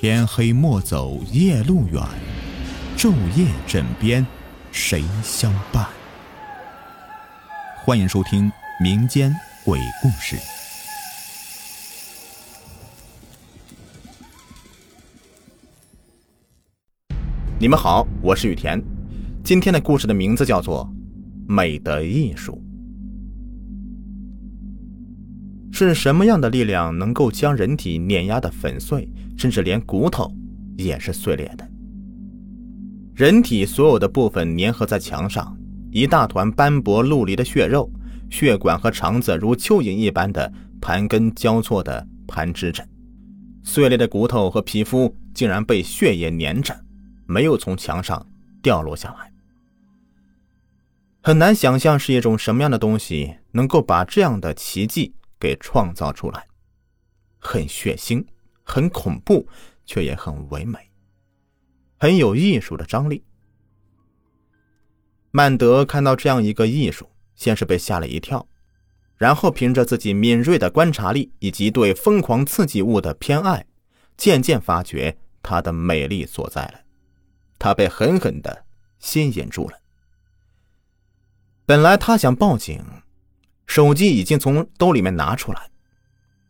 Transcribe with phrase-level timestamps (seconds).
[0.00, 2.00] 天黑莫走夜路远，
[2.96, 4.24] 昼夜枕边
[4.70, 5.84] 谁相伴？
[7.84, 8.48] 欢迎收听
[8.80, 9.34] 民间
[9.64, 10.36] 鬼故事。
[17.58, 18.80] 你们好，我是雨田。
[19.42, 20.88] 今天的故事的名字叫做
[21.52, 22.62] 《美的艺术》。
[25.76, 30.30] 是什么样的力量能够将人体碾压的粉碎，甚至连骨头
[30.76, 31.66] 也是碎裂的？
[33.14, 35.56] 人体所有的部分粘合在墙上，
[35.90, 37.90] 一大团斑驳陆离的血肉、
[38.30, 42.86] 血管和肠子如蚯蚓一般的盘根交错的盘织着，
[43.62, 46.78] 碎裂的骨头和皮肤竟然被血液粘着。
[47.26, 48.26] 没有从墙上
[48.62, 49.30] 掉落下来，
[51.20, 56.46] 很难想象是一种什么样的东西能够把这样的奇迹给创造出来，
[57.38, 58.24] 很血腥，
[58.68, 59.48] 很恐怖，
[59.86, 60.78] 却也很唯美，
[61.98, 63.24] 很有艺术的张力。
[65.30, 68.46] 曼德看到这样一个艺术，先是被吓了一跳，
[69.16, 73.64] 然后凭着自己敏锐的观察力以及对疯狂刺激物的偏爱，
[74.16, 76.80] 渐渐发觉它的美丽所在了。
[77.58, 78.66] 他被狠狠的
[79.00, 79.78] 吸引住了。
[81.66, 82.80] 本来他想报警，
[83.66, 85.70] 手机已经从兜里面拿出来，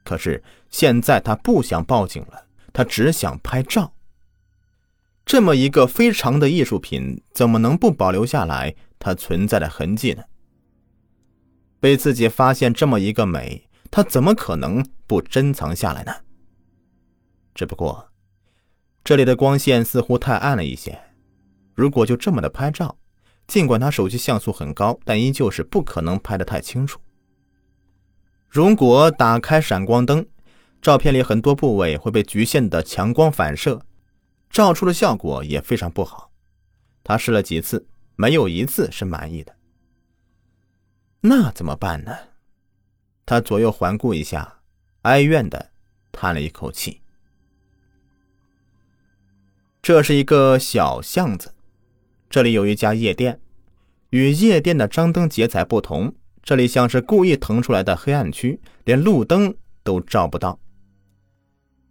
[0.09, 3.93] 可是现在他不想报警了，他只想拍照。
[5.27, 10.23] 这么一个非常的艺术品，怎么能不保留下来它存在的痕迹呢？
[11.79, 16.15] 被自己发现这么一个美，他怎么可能不珍藏下来呢？
[17.55, 18.09] 只不过。
[19.05, 20.99] 这里的光线似乎太暗了一些，
[21.75, 22.97] 如果就这么的拍照，
[23.47, 26.99] 尽管他手机像素很高，但依旧是不可能拍得太清楚。
[28.49, 30.27] 如果打开闪光灯，
[30.81, 33.83] 照片里很多部位会被局限的强光反射，
[34.49, 36.31] 照出的效果也非常不好。
[37.05, 37.87] 他试了几次，
[38.17, 39.55] 没有一次是满意的。
[41.21, 42.17] 那怎么办呢？
[43.27, 44.61] 他左右环顾一下，
[45.03, 45.71] 哀怨的
[46.11, 47.03] 叹了一口气。
[49.83, 51.55] 这是一个小巷子，
[52.31, 53.41] 这里有一家夜店，
[54.11, 56.15] 与夜店的张灯结彩不同，
[56.49, 60.59] 这里像是故意腾出来的黑暗区，连路灯都照不到。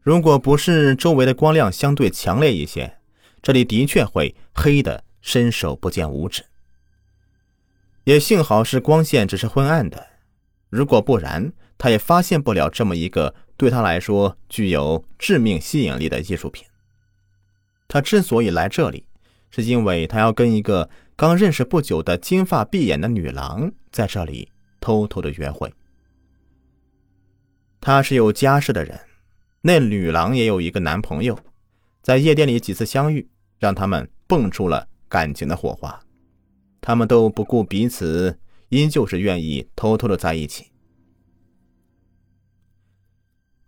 [0.02, 2.98] 如果不是周围的光亮相对强烈一些，
[3.44, 6.44] 这里的确会黑的伸手不见五指。
[8.06, 10.08] 也幸好是光线只是昏暗的，
[10.72, 16.66] 如果不然，他也发现不了这么一个对他来说具有致命吸引力的艺术品。
[17.88, 19.07] 他之所以来这里，
[19.50, 25.74] 是因为他要跟一个刚认识不久的金发碧眼的女郎在这里偷偷的约会。
[27.80, 29.00] 他是有家室的人，
[29.62, 31.38] 那女郎也有一个男朋友，
[32.02, 33.28] 在夜店里几次相遇，
[33.60, 36.00] 让他们蹦出了感情的火花。
[36.82, 40.68] 他们都不顾彼此，依旧是愿意偷偷的在一起。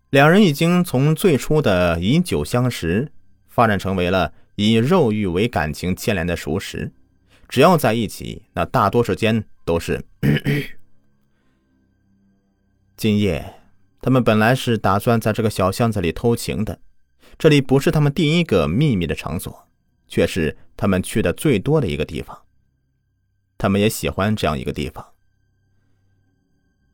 [0.09, 3.11] 两人已经从最初的以酒相识。
[3.51, 6.91] 发展成为了以肉欲为感情牵连的熟识，
[7.47, 10.03] 只要在一起，那大多时间都是。
[12.97, 13.53] 今夜，
[14.01, 16.81] 他们本来是打算在这个小巷子里偷情的，
[17.37, 19.65] 这里不是他们第一个秘密的场所，
[20.09, 22.37] 却是他们去的最多的一个地方。
[23.57, 25.13] 他们也喜欢这样一个地方，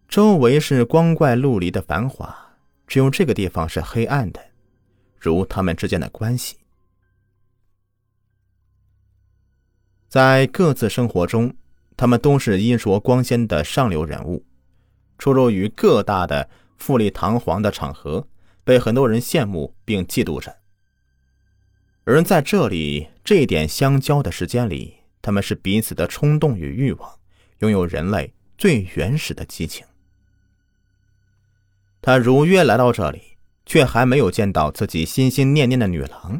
[0.08, 4.40] 周围是光怪陆离的繁华，只有这个地方是黑暗的。
[5.18, 6.58] 如他们之间的关系，
[10.08, 11.54] 在各自生活中，
[11.98, 14.46] 他们都是衣着光鲜的上流人物，
[15.18, 18.28] 出入于各大的富丽堂皇的场合，
[18.64, 20.56] 被很多人羡慕并嫉妒着。
[22.04, 27.12] 而在这里这一点相交的时间里，他们是彼此的冲动与欲望，
[27.60, 29.86] 拥有人类最原始的激情。
[32.01, 33.36] 他如约来到这里。
[33.68, 36.40] 却还没有见到自己心心念念的女郎，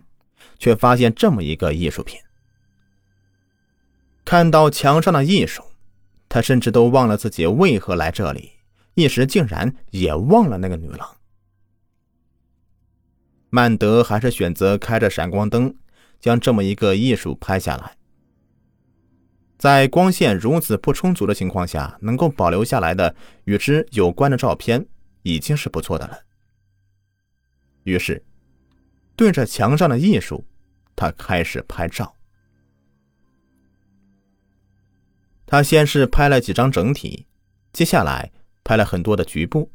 [0.60, 2.20] 却发现这么一个艺术品。
[4.26, 5.64] 看到墙上的艺术，
[6.28, 8.54] 他甚至都忘了自己为何来这里，
[8.96, 11.16] 一时竟然也忘了那个女郎。
[13.52, 15.74] 曼德还是选择开着闪光灯，
[16.20, 17.96] 将这么一个艺术拍下来。
[19.58, 24.84] 在光线如此不充足的情况下，能够保留下来的与之有关的照片，
[25.22, 26.20] 已经是不错的了。
[27.84, 28.26] 于是，
[29.16, 30.44] 对着墙上的艺术，
[30.96, 32.15] 他开始拍照。
[35.46, 37.26] 他先是拍了几张整体，
[37.72, 38.32] 接下来
[38.64, 39.72] 拍了很多的局部。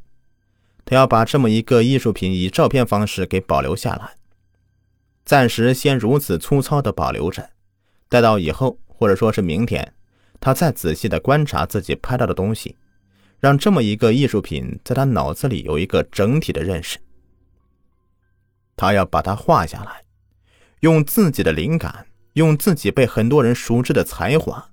[0.84, 4.16] 他要把这么一个艺术品以照片方式给保留下来，
[5.24, 7.50] 暂时先如此粗糙的保留着，
[8.08, 9.94] 待到以后或者说是明天，
[10.40, 12.76] 他再仔细的观察自己拍到的东西，
[13.38, 16.98] 让这么一个艺术品在他脑子里有一个整体的认识。
[18.76, 20.02] 他要把它画下来，
[20.80, 24.70] 用自己的灵感，用自己被很多人熟知的才华。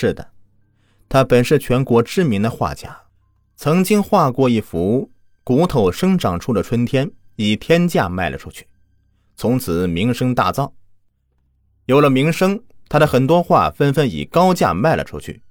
[0.00, 0.30] 是的，
[1.08, 2.96] 他本是全国知名的画家，
[3.56, 5.10] 曾经画过一幅
[5.42, 8.68] 骨头生长出的春天，以天价卖了出去，
[9.34, 10.70] 从此名声大噪。
[11.86, 15.42] 有了名声，他的很多画纷纷以高价卖了出去，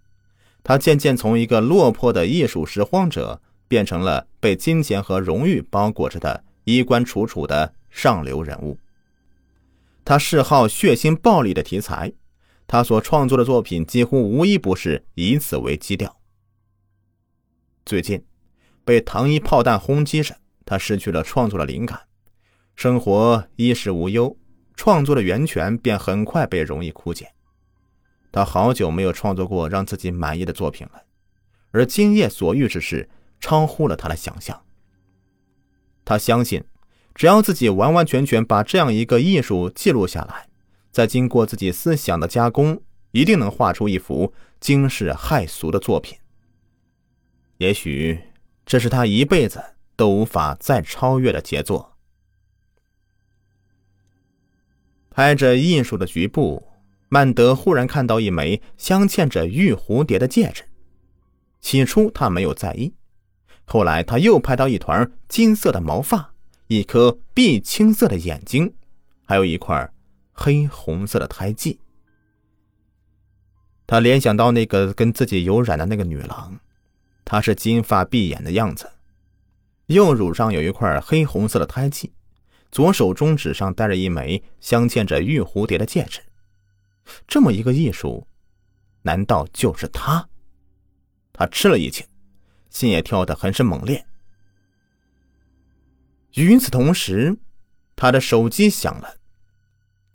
[0.63, 6.45] 他渐渐从一个落魄的艺术拾荒者，变成了被金钱和荣誉包裹着的。
[6.63, 8.77] 衣冠楚楚的上流人物，
[10.05, 12.13] 他嗜好血腥暴力的题材，
[12.67, 16.19] 他所创作的作品几乎无一不是以此为基调。
[17.85, 18.25] 最近，
[18.83, 20.35] 被糖衣炮弹轰击着，
[20.65, 22.01] 他失去了创作的灵感，
[22.75, 24.37] 生活衣食无忧，
[24.75, 27.33] 创作的源泉便很快被容易枯竭。
[28.33, 31.03] 他好久没有创作过让自己满意的作品了，
[31.71, 33.09] 而今夜所遇之事
[33.39, 34.61] 超乎了他的想象。
[36.03, 36.65] 他相信，
[37.15, 40.46] 只要自己完完全全把这样一个艺术记录下来，
[40.97, 46.17] 再经过自己思想的加工，一定能画出一幅惊世骇俗的作品。
[47.59, 48.19] 也许
[48.65, 49.63] 这是他一辈子
[49.95, 51.95] 都无法再超越的杰作。
[55.11, 56.67] 拍着艺术的局部，
[57.09, 60.63] 曼德忽然看到一枚镶嵌着玉蝴蝶的戒指。
[61.61, 62.91] 起初他没有在意。
[63.65, 66.33] 后来，他又拍到一团金色的毛发，
[66.65, 68.73] 一颗碧青色的眼睛，
[69.25, 69.87] 还有一块
[70.37, 71.79] 黑红色的胎记。
[73.87, 76.59] 他联想到那个跟自己有染的那个女郎，
[77.25, 78.91] 她是金发碧眼的样子，
[79.87, 82.13] 右乳上有一块黑红色的胎记，
[82.71, 86.21] 左手中指上戴着一枚镶嵌着玉蝴蝶的戒指。
[87.27, 88.27] 这么一个艺术，
[89.01, 90.29] 难道就是他？
[91.33, 92.05] 他吃了一惊。
[92.69, 94.05] 心也跳得很是猛烈。
[96.33, 97.35] 与此同时，
[97.95, 99.16] 他的手机响了，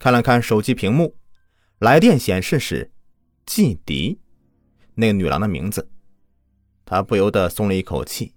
[0.03, 1.17] 看了看手机屏幕，
[1.79, 2.91] 来电显示是
[3.47, 4.21] 季迪，
[4.97, 5.89] 那个女郎的名字。
[6.85, 8.35] 他不由得松了一口气，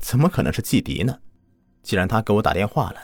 [0.00, 1.20] 怎么可能是季迪呢？
[1.82, 2.98] 既然他给我打电话了，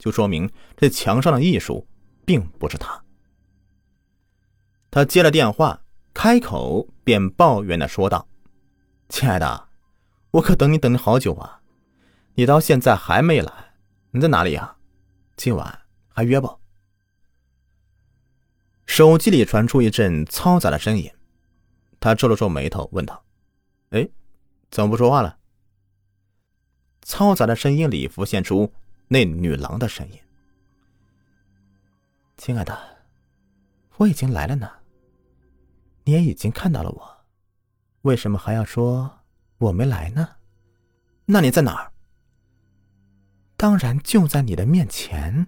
[0.00, 1.86] 就说明这墙上的艺术
[2.26, 3.00] 并不是他。
[4.90, 5.80] 他接了电话，
[6.12, 8.26] 开口便抱怨的说道
[9.08, 9.68] ：“亲爱的。”
[10.32, 11.60] 我可等你等了好久啊，
[12.34, 13.74] 你到现在还没来，
[14.10, 14.76] 你在哪里啊？
[15.36, 16.57] 今晚还约不？
[18.88, 21.12] 手机里传出一阵嘈杂的声音，
[22.00, 23.22] 他皱了皱眉头，问道
[23.90, 24.08] ：“哎，
[24.70, 25.38] 怎么不说话了？”
[27.04, 28.72] 嘈杂的声音里浮现出
[29.06, 30.18] 那女郎的声音
[32.38, 32.76] ：“亲爱的，
[33.98, 34.68] 我已经来了呢，
[36.04, 37.26] 你也已经看到了我，
[38.02, 39.20] 为什么还要说？”
[39.58, 40.28] 我没来呢，
[41.26, 41.92] 那你在哪儿？
[43.56, 45.46] 当然就在你的面前。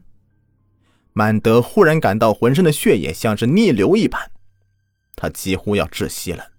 [1.12, 4.30] 曼德忽然感到浑身的血液像是逆流一般，
[5.16, 6.52] 他几乎要窒息了。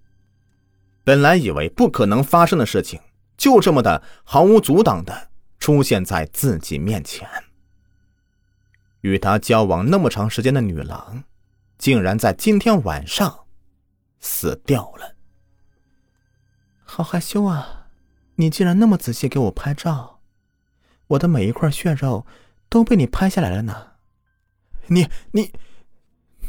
[1.04, 3.00] 本来以为不可能发生的事情，
[3.38, 7.28] 就这么的毫无阻挡的出现在自己面前。
[9.02, 11.24] 与他交往那么长时间的女郎，
[11.78, 13.46] 竟然在今天晚上
[14.20, 15.16] 死掉了。
[16.84, 17.88] 好害羞啊！
[18.36, 20.20] 你竟然那么仔细给我拍照，
[21.08, 22.26] 我的每一块血肉
[22.70, 23.91] 都被你拍下来了呢。
[24.88, 25.52] 你你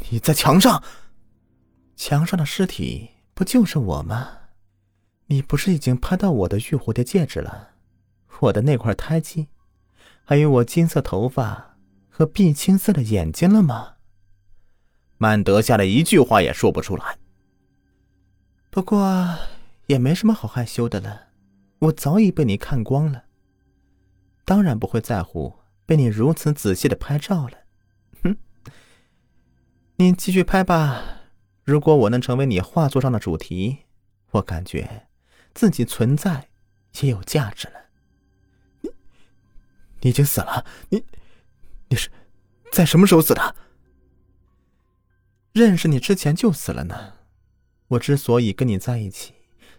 [0.09, 0.83] 你在墙上，
[1.95, 4.39] 墙上的尸体不就是我吗？
[5.27, 7.71] 你不是已经拍到我的玉蝴蝶戒指了，
[8.39, 9.47] 我的那块胎记，
[10.23, 11.77] 还有我金色头发
[12.09, 13.95] 和碧青色的眼睛了吗？
[15.17, 17.17] 曼德吓得一句话也说不出来。
[18.69, 19.37] 不过。
[19.87, 21.27] 也没什么好害羞的了，
[21.79, 23.25] 我早已被你看光了。
[24.45, 27.62] 当然不会在乎被你如此仔细的拍照了。
[30.03, 31.01] 你继续拍吧。
[31.63, 33.85] 如果我能成为你画作上的主题，
[34.31, 35.07] 我感觉
[35.53, 36.49] 自己存在
[36.99, 37.73] 也有价值了。
[38.81, 38.89] 你，
[40.01, 40.65] 你已经死了。
[40.89, 41.05] 你，
[41.87, 42.11] 你是
[42.73, 43.55] 在什么时候死的？
[45.53, 47.13] 认识你之前就死了呢。
[47.87, 49.33] 我之所以跟你在一起。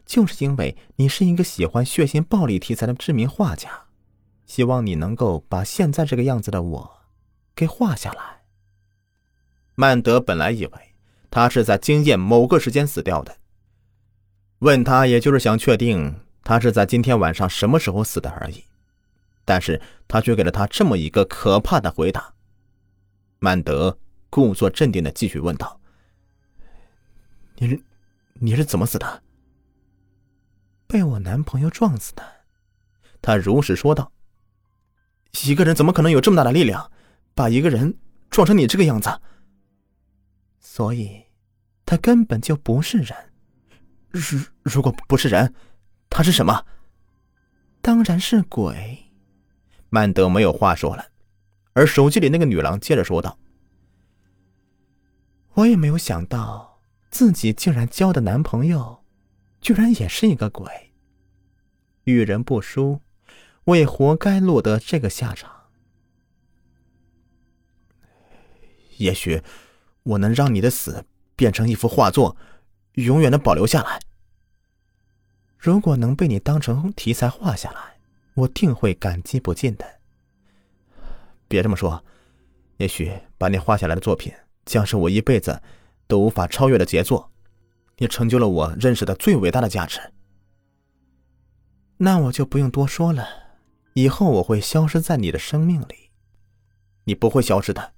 [0.07, 3.85] 就是因为你是一个喜欢血腥暴力题材的知名画家，
[4.47, 7.01] 希望你能够把现在这个样子的我
[7.55, 8.34] 给画下来。
[9.75, 10.73] 曼德本来以为
[11.31, 13.37] 他是在经验某个时间死掉的，
[14.61, 16.15] 问他也就是想确定
[16.45, 18.65] 他是在今天晚上什么时候死的而已。
[19.45, 22.33] 但是他却给了他这么一个可怕的回答。
[23.41, 23.99] 曼德
[24.31, 25.79] 故作镇定的继续问道
[27.59, 27.83] ：“你是
[28.35, 29.23] 你是怎么死的
[30.87, 32.23] ？”“被我男朋友撞死的。”
[33.21, 34.11] 他如实说道。
[35.45, 36.91] “一个人怎么可能有这么大的力量，
[37.35, 37.99] 把一个人
[38.31, 39.11] 撞成你这个样子
[40.75, 41.27] ？”“所以，
[41.87, 43.17] 他根本就不是人。
[44.11, 45.55] 如如果不是人，
[46.11, 46.67] 他是什么
[47.81, 49.13] ？”“当然是鬼。”
[49.89, 51.13] 曼德没有话说了，
[51.75, 53.39] 而手机里那个女郎接着说道
[55.55, 59.05] ：“我也没有想到自己竟然交的男朋友，
[59.61, 60.93] 居然也是一个鬼。
[62.03, 63.01] 遇人不淑，
[63.63, 65.69] 我也活该落得这个下场。
[68.97, 69.41] 也许
[70.05, 72.37] 我能让你的死变成一幅画作，
[72.93, 74.01] 永远的保留下来。
[75.59, 77.93] 如果能被你当成题材画下来。”
[78.35, 80.01] 我定会感激不尽的。
[81.47, 82.05] 别这么说，
[82.79, 84.33] 也许把你画下来的作品
[84.65, 85.63] 将是我一辈子
[86.09, 87.31] 都无法超越的杰作。
[87.99, 90.01] 你成就了我认识的最伟大的价值。
[91.99, 93.25] 那我就不用多说了。
[93.93, 96.11] 以后我会消失在你的生命里。
[97.05, 97.94] 你不会消失的。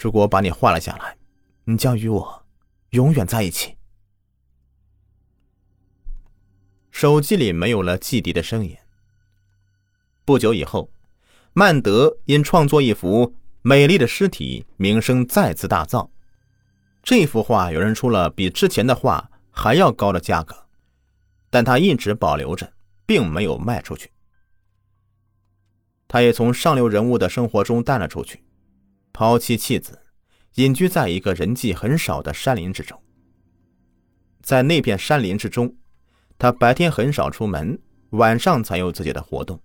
[0.00, 1.16] 如果把你画了下来，
[1.64, 2.46] 你将与我
[2.90, 3.76] 永远在一起。
[6.92, 8.76] 手机里没有了季迪的声音。
[10.24, 10.88] 不久以后，
[11.52, 16.08] 曼德因创作一幅美丽的尸体，名声再次大噪。
[17.02, 20.54] 这幅画有人出了比之前的画还要高的价格，
[21.50, 22.72] 但他一直保留着，
[23.04, 24.12] 并没有卖出去。
[26.06, 28.40] 他也从上流人物的生活中淡了出去，
[29.18, 29.98] 抛妻弃子，
[30.54, 33.02] 隐居在一个人迹很少的山林之中。
[34.40, 35.74] 在那片山林之中，
[36.38, 39.60] 他白天很少出门，晚上才有自己的活动。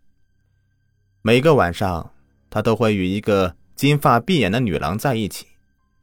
[1.21, 2.15] 每个晚上，
[2.49, 5.45] 他都会与一个金发碧眼的女郎在一起，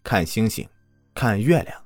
[0.04, 0.68] 看星星，
[1.12, 1.84] 看月亮，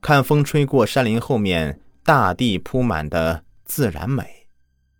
[0.00, 4.48] 看风吹过山林后面大地铺满的自然美，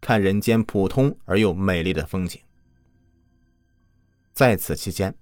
[0.00, 2.40] 看人间普通而又美丽的风景。
[4.32, 5.12] 在此期间，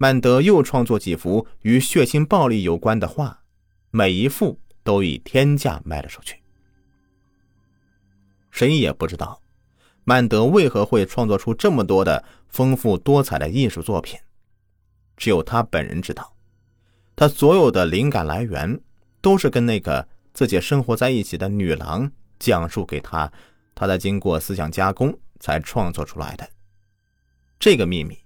[0.00, 3.40] 曼德又创作几幅与血腥暴力有关的画，
[3.90, 6.40] 每一幅都以天价卖了出去。
[8.52, 9.40] 谁也不知道。
[10.04, 14.18] 曼德为何会创作出这么多的丰富多彩的艺术作品？
[15.16, 16.32] 只有他本人知道。
[17.16, 18.80] 他所有的灵感来源
[19.20, 23.30] 都是跟那个自己生活在一起的女郎讲述给他，
[23.74, 26.48] 他在经过思想加工才创作出来的。
[27.58, 28.16] 这个秘密，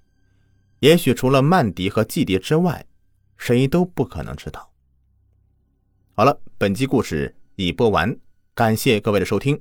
[0.83, 2.85] 也许除了曼迪和季迪之外，
[3.37, 4.69] 谁都不可能知道。
[6.13, 8.19] 好了，本集故事已播完，
[8.53, 9.57] 感谢各位的收听。